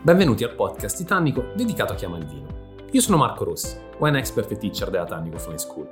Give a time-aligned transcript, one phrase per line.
[0.00, 2.46] Benvenuti al podcast Titanico dedicato a chi ama il vino.
[2.92, 5.88] Io sono Marco Rossi, wine expert e teacher della Tannico Fine School.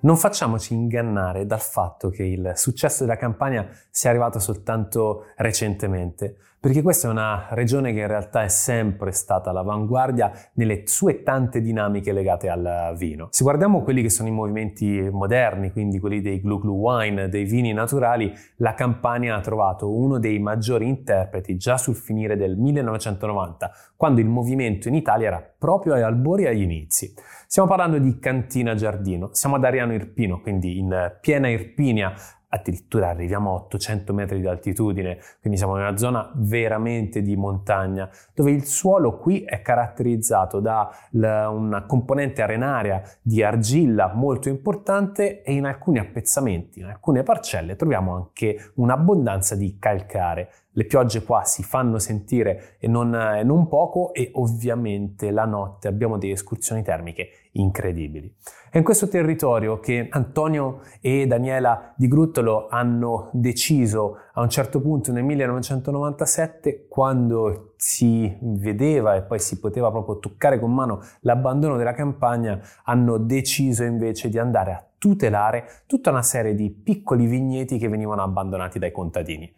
[0.00, 6.80] Non facciamoci ingannare dal fatto che il successo della campagna sia arrivato soltanto recentemente, perché
[6.80, 12.10] questa è una regione che in realtà è sempre stata all'avanguardia nelle sue tante dinamiche
[12.10, 13.28] legate al vino.
[13.32, 17.44] Se guardiamo quelli che sono i movimenti moderni, quindi quelli dei glue glue wine, dei
[17.44, 23.70] vini naturali, la Campania ha trovato uno dei maggiori interpreti già sul finire del 1990,
[23.94, 27.12] quando il movimento in Italia era proprio agli albori e agli inizi.
[27.46, 32.14] Stiamo parlando di Cantina Giardino, siamo ad Ariano Irpino, quindi in piena Irpinia,
[32.54, 38.08] addirittura arriviamo a 800 metri di altitudine, quindi siamo in una zona veramente di montagna,
[38.32, 45.52] dove il suolo qui è caratterizzato da una componente arenaria di argilla molto importante e
[45.52, 50.50] in alcuni appezzamenti, in alcune parcelle troviamo anche un'abbondanza di calcare.
[50.76, 56.18] Le piogge qua si fanno sentire e non, non poco e ovviamente la notte abbiamo
[56.18, 58.32] delle escursioni termiche incredibili.
[58.70, 64.80] È in questo territorio che Antonio e Daniela Di Gruttolo hanno deciso a un certo
[64.80, 71.76] punto nel 1997, quando si vedeva e poi si poteva proprio toccare con mano l'abbandono
[71.76, 77.78] della campagna, hanno deciso invece di andare a tutelare tutta una serie di piccoli vigneti
[77.78, 79.54] che venivano abbandonati dai contadini.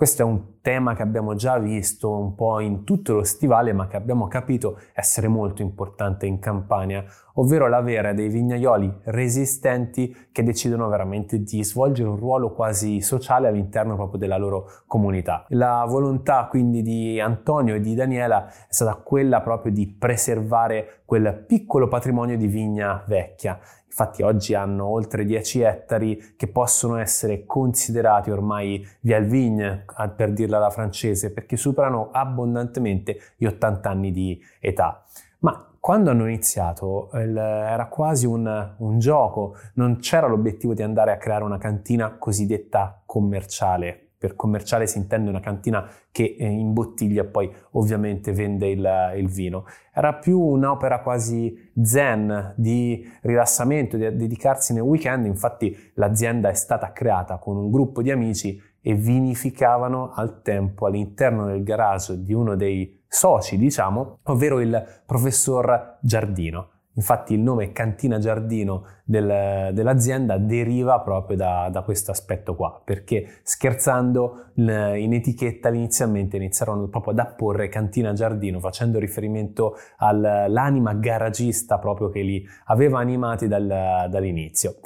[0.00, 3.86] Questo è un tema che abbiamo già visto un po' in tutto lo stivale, ma
[3.86, 10.88] che abbiamo capito essere molto importante in Campania, ovvero l'avere dei vignaioli resistenti che decidono
[10.88, 15.44] veramente di svolgere un ruolo quasi sociale all'interno proprio della loro comunità.
[15.48, 21.44] La volontà quindi di Antonio e di Daniela è stata quella proprio di preservare quel
[21.46, 23.58] piccolo patrimonio di vigna vecchia
[23.90, 30.58] Infatti oggi hanno oltre 10 ettari che possono essere considerati ormai via vigne, per dirla
[30.58, 35.04] alla francese, perché superano abbondantemente gli 80 anni di età.
[35.40, 41.16] Ma quando hanno iniziato era quasi un, un, gioco, non c'era l'obiettivo di andare a
[41.16, 47.24] creare una cantina cosiddetta commerciale, per commerciale si intende una cantina che eh, imbottiglia e
[47.24, 49.64] poi ovviamente vende il, il, vino.
[49.94, 56.92] Era più un'opera quasi zen di rilassamento, di dedicarsi nel weekend, infatti l'azienda è stata
[56.92, 62.56] creata con un gruppo di amici e vinificavano al tempo all'interno del garage di uno
[62.56, 66.68] dei soci, diciamo, ovvero il professor Giardino.
[66.92, 73.40] Infatti il nome Cantina Giardino del, dell'azienda deriva proprio da, da questo aspetto qua, perché
[73.42, 82.08] scherzando in etichetta inizialmente iniziarono proprio ad apporre Cantina Giardino facendo riferimento all'anima garagista proprio
[82.08, 84.76] che li aveva animati dal, dall'inizio.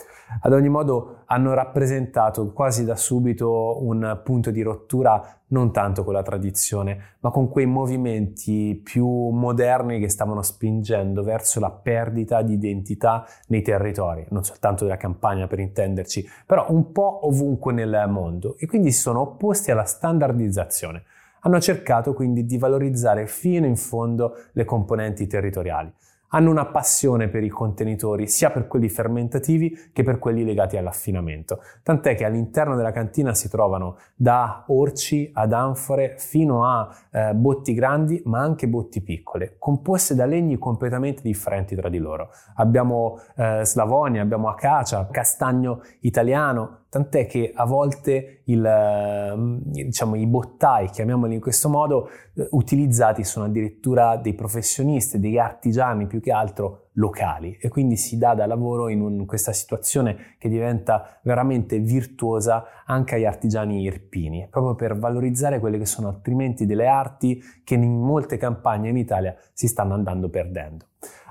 [0.40, 6.14] Ad ogni modo hanno rappresentato quasi da subito un punto di rottura non tanto con
[6.14, 12.54] la tradizione, ma con quei movimenti più moderni che stavano spingendo verso la perdita di
[12.54, 18.56] identità nei territori, non soltanto della campagna per intenderci, però un po' ovunque nel mondo
[18.58, 21.04] e quindi si sono opposti alla standardizzazione.
[21.40, 25.92] Hanno cercato quindi di valorizzare fino in fondo le componenti territoriali
[26.34, 31.60] hanno una passione per i contenitori, sia per quelli fermentativi che per quelli legati all'affinamento.
[31.82, 37.72] Tant'è che all'interno della cantina si trovano da orci ad anfore fino a eh, botti
[37.72, 42.30] grandi, ma anche botti piccole, composte da legni completamente differenti tra di loro.
[42.56, 50.28] Abbiamo eh, Slavonia, abbiamo acacia, castagno italiano, tant'è che a volte il, ehm, diciamo, i
[50.28, 56.30] bottai, chiamiamoli in questo modo, eh, utilizzati sono addirittura dei professionisti, degli artigiani più che
[56.30, 61.18] altro locali e quindi si dà da lavoro in, un, in questa situazione che diventa
[61.24, 67.42] veramente virtuosa anche agli artigiani irpini, proprio per valorizzare quelle che sono altrimenti delle arti
[67.64, 70.86] che in molte campagne in Italia si stanno andando perdendo.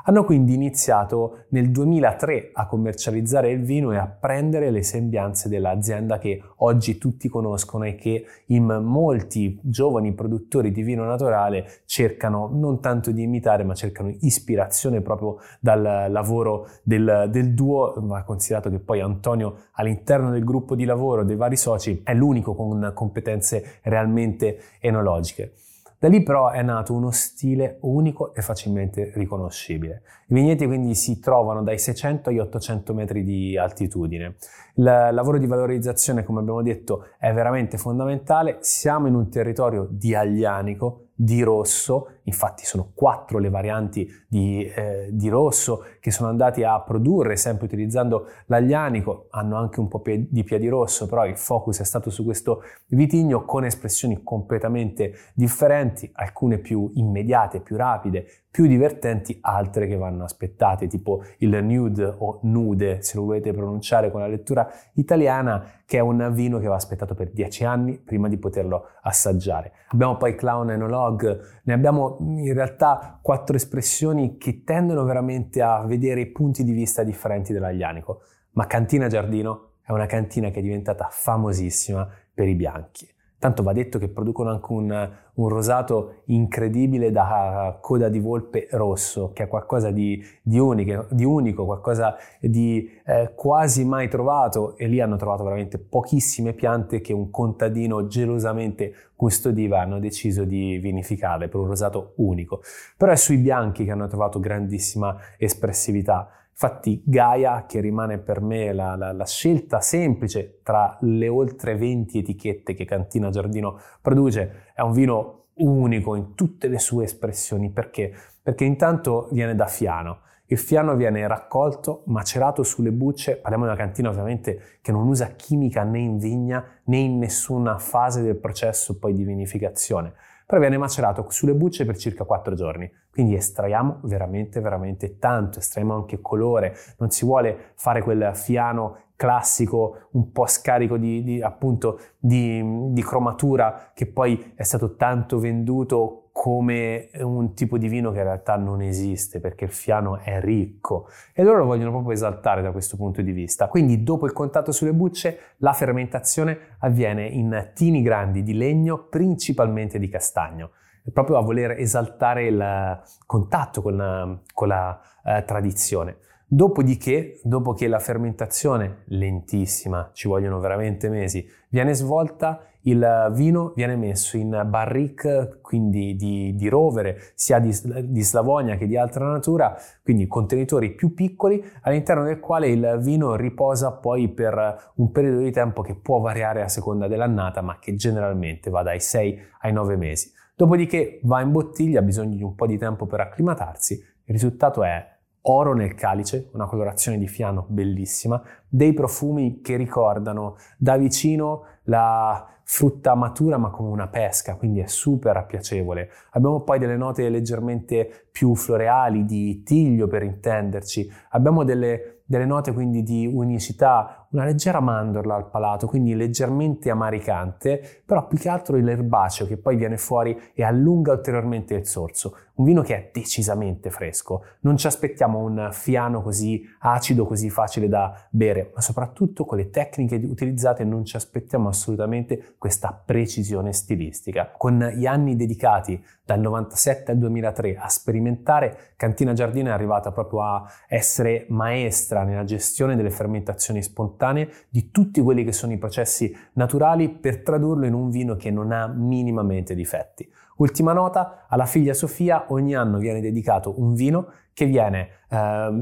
[0.06, 6.18] Hanno quindi iniziato nel 2003 a commercializzare il vino e a prendere le sembianze dell'azienda
[6.18, 12.82] che oggi tutti conoscono e che in molti giovani produttori di vino naturale cercano non
[12.82, 18.80] tanto di imitare ma cercano ispirazione proprio dal lavoro del, del duo, ma considerato che
[18.80, 24.60] poi Antonio all'interno del gruppo di lavoro dei vari soci è l'unico con competenze realmente
[24.82, 25.54] enologiche.
[26.04, 30.02] Da lì però è nato uno stile unico e facilmente riconoscibile.
[30.28, 34.36] I vigneti quindi si trovano dai 600 agli 800 metri di altitudine.
[34.76, 38.58] Il lavoro di valorizzazione, come abbiamo detto, è veramente fondamentale.
[38.60, 45.10] Siamo in un territorio di Aglianico, di rosso, infatti sono quattro le varianti di, eh,
[45.12, 50.44] di, rosso che sono andati a produrre, sempre utilizzando l'aglianico, hanno anche un po' di
[50.44, 56.58] piedi rosso, però il focus è stato su questo vitigno con espressioni completamente differenti, alcune
[56.58, 63.02] più immediate, più rapide, più divertenti, altre che vanno aspettate, tipo il nude o nude,
[63.02, 67.16] se lo volete pronunciare con la lettura italiana, che è un vino che va aspettato
[67.16, 69.72] per dieci anni prima di poterlo assaggiare.
[69.88, 76.28] Abbiamo poi Clown Enologue, ne abbiamo in realtà quattro espressioni che tendono veramente a vedere
[76.28, 78.22] punti di vista differenti dell'aglianico,
[78.52, 83.13] ma Cantina Giardino è una cantina che è diventata famosissima per i bianchi.
[83.44, 89.34] Tanto va detto che producono anche un, un, rosato incredibile da coda di volpe rosso,
[89.34, 94.88] che è qualcosa di, di, unico, di unico, qualcosa di eh, quasi mai trovato e
[94.88, 101.50] lì hanno trovato veramente pochissime piante che un contadino gelosamente custodiva hanno deciso di vinificare
[101.50, 102.62] per un rosato unico.
[102.96, 106.30] Però è sui bianchi che hanno trovato grandissima espressività.
[106.54, 112.20] Infatti Gaia, che rimane per me la, la, la, scelta semplice tra le oltre 20
[112.20, 117.72] etichette che Cantina Giardino produce, è un vino unico in tutte le sue espressioni.
[117.72, 118.14] Perché?
[118.42, 120.20] Perché intanto viene da fiano.
[120.54, 125.30] Il fiano viene raccolto, macerato sulle bucce, parliamo di una cantina ovviamente che non usa
[125.30, 130.14] chimica né in vigna né in nessuna fase del processo poi di vinificazione
[130.46, 132.92] però viene macerato sulle bucce per circa 4 giorni.
[133.10, 140.10] Quindi estraiamo veramente, veramente tanto, estraiamo anche colore, non si vuole fare quel fiano classico,
[140.12, 142.62] un po' scarico di, di appunto di,
[142.92, 148.24] di cromatura che poi è stato tanto venduto come un tipo di vino che in
[148.24, 152.72] realtà non esiste perché il fiano è ricco e loro lo vogliono proprio esaltare da
[152.72, 153.68] questo punto di vista.
[153.68, 160.00] Quindi dopo il contatto sulle bucce la fermentazione avviene in tini grandi di legno principalmente
[160.00, 160.72] di castagno
[161.12, 166.18] proprio a voler esaltare il contatto con la, con la eh, tradizione.
[166.46, 173.96] Dopodiché, dopo che la fermentazione lentissima, ci vogliono veramente mesi, viene svolta, il vino viene
[173.96, 177.74] messo in barrique, quindi di, di rovere, sia di,
[178.04, 183.36] di, Slavonia che di altra natura, quindi contenitori più piccoli, all'interno del quale il vino
[183.36, 187.96] riposa poi per un periodo di tempo che può variare a seconda dell'annata, ma che
[187.96, 190.32] generalmente va dai 6 ai 9 mesi.
[190.56, 194.84] Dopodiché va in bottiglia, ha bisogno di un po' di tempo per acclimatarsi, il risultato
[194.84, 195.13] è
[195.44, 202.48] oro nel calice, una colorazione di fiano bellissima, dei profumi che ricordano da vicino la
[202.66, 206.10] frutta matura ma come una pesca, quindi è super piacevole.
[206.32, 212.74] Abbiamo poi delle note leggermente più floreali di tiglio per intenderci, abbiamo delle, delle note
[212.74, 218.78] quindi di unicità, una leggera mandorla al palato, quindi leggermente amaricante, però più che altro
[218.78, 222.36] l'erbaceo che poi viene fuori e allunga ulteriormente il sorso.
[222.56, 224.44] Un vino che è decisamente fresco.
[224.60, 229.72] Non ci aspettiamo un fiano così acido, così facile da bere, ma soprattutto con le
[229.72, 234.52] tecniche utilizzate non ci aspettiamo assolutamente questa precisione stilistica.
[234.56, 240.44] Con gli anni dedicati dal 97 al 2003 a sperimentare, Cantina Giardino è arrivata proprio
[240.44, 246.32] a essere maestra nella gestione delle fermentazioni spontanee di tutti quelli che sono i processi
[246.54, 250.32] naturali per tradurlo in un vino che non ha minimamente difetti.
[250.58, 255.38] Ultima nota, alla figlia Sofia ogni anno viene dedicato un vino che viene eh,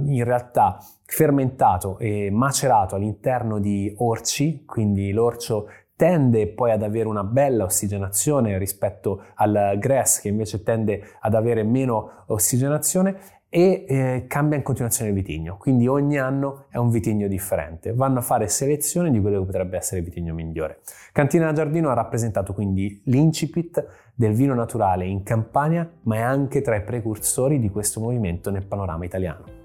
[0.06, 7.24] in realtà fermentato e macerato all'interno di orci, quindi l'orcio tende poi ad avere una
[7.24, 13.20] bella ossigenazione rispetto al grass che invece tende ad avere meno ossigenazione
[13.54, 17.94] e eh, cambia in continuazione il vitigno, quindi ogni anno è un vitigno differente.
[17.94, 20.80] Vanno a fare selezione di quello che potrebbe essere il vitigno migliore.
[21.12, 23.86] Cantina Giardino ha rappresentato quindi l'incipit
[24.22, 28.68] del vino naturale in Campania, ma è anche tra i precursori di questo movimento nel
[28.68, 29.61] panorama italiano.